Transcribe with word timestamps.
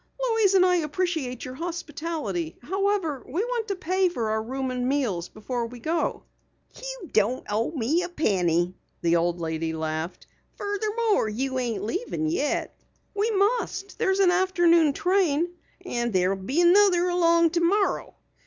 "Louise 0.19 0.55
and 0.55 0.65
I 0.65 0.77
appreciate 0.77 1.45
your 1.45 1.53
hospitality. 1.53 2.57
However, 2.63 3.23
we 3.23 3.43
want 3.45 3.67
to 3.67 3.75
pay 3.75 4.09
for 4.09 4.31
our 4.31 4.41
room 4.41 4.71
and 4.71 4.89
meals 4.89 5.29
before 5.29 5.67
we 5.67 5.77
go." 5.79 6.23
"You 6.75 7.09
don't 7.13 7.45
owe 7.47 7.69
me 7.69 8.01
a 8.01 8.09
penny," 8.09 8.73
the 9.03 9.15
old 9.17 9.39
lady 9.39 9.73
laughed. 9.73 10.25
"Furthermore, 10.55 11.29
you 11.29 11.59
ain't 11.59 11.83
leavin' 11.83 12.25
yet." 12.25 12.75
"We 13.13 13.29
must. 13.29 13.99
There's 13.99 14.17
an 14.19 14.31
afternoon 14.31 14.93
train" 14.93 15.51
"And 15.85 16.11
there'll 16.11 16.35
be 16.35 16.61
another 16.61 17.07
along 17.09 17.51
tomorrow. 17.51 18.15